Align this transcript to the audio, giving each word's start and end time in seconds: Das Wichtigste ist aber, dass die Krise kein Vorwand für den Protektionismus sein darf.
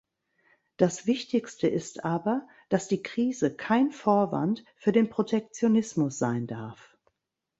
Das 0.77 1.05
Wichtigste 1.05 1.67
ist 1.67 2.03
aber, 2.05 2.47
dass 2.69 2.87
die 2.87 3.03
Krise 3.03 3.55
kein 3.55 3.91
Vorwand 3.91 4.63
für 4.75 4.91
den 4.91 5.09
Protektionismus 5.11 6.17
sein 6.17 6.47
darf. 6.47 6.97